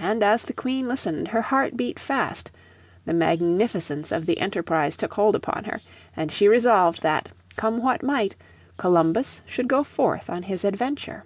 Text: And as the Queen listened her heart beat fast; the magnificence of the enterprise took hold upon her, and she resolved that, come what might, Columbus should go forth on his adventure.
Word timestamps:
And 0.00 0.22
as 0.22 0.44
the 0.44 0.54
Queen 0.54 0.88
listened 0.88 1.28
her 1.28 1.42
heart 1.42 1.76
beat 1.76 1.98
fast; 1.98 2.50
the 3.04 3.12
magnificence 3.12 4.10
of 4.10 4.24
the 4.24 4.40
enterprise 4.40 4.96
took 4.96 5.12
hold 5.12 5.36
upon 5.36 5.64
her, 5.64 5.82
and 6.16 6.32
she 6.32 6.48
resolved 6.48 7.02
that, 7.02 7.28
come 7.56 7.82
what 7.82 8.02
might, 8.02 8.36
Columbus 8.78 9.42
should 9.44 9.68
go 9.68 9.84
forth 9.84 10.30
on 10.30 10.44
his 10.44 10.64
adventure. 10.64 11.24